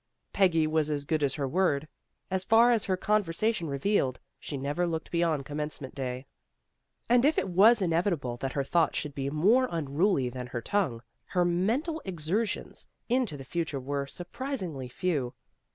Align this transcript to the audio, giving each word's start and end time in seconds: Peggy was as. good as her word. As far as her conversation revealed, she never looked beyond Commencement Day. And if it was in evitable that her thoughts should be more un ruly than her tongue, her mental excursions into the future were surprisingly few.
Peggy 0.33 0.65
was 0.65 0.89
as. 0.89 1.05
good 1.05 1.21
as 1.21 1.35
her 1.35 1.47
word. 1.47 1.87
As 2.31 2.43
far 2.43 2.71
as 2.71 2.85
her 2.85 2.97
conversation 2.97 3.67
revealed, 3.67 4.19
she 4.39 4.57
never 4.57 4.87
looked 4.87 5.11
beyond 5.11 5.45
Commencement 5.45 5.93
Day. 5.93 6.25
And 7.07 7.23
if 7.23 7.37
it 7.37 7.49
was 7.49 7.83
in 7.83 7.91
evitable 7.91 8.39
that 8.39 8.53
her 8.53 8.63
thoughts 8.63 8.97
should 8.97 9.13
be 9.13 9.29
more 9.29 9.71
un 9.71 9.89
ruly 9.93 10.27
than 10.31 10.47
her 10.47 10.59
tongue, 10.61 11.03
her 11.25 11.45
mental 11.45 12.01
excursions 12.03 12.87
into 13.09 13.37
the 13.37 13.45
future 13.45 13.79
were 13.79 14.07
surprisingly 14.07 14.87
few. 14.87 15.35